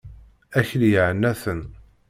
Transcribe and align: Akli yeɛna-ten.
Akli 0.59 0.89
yeɛna-ten. 0.93 1.61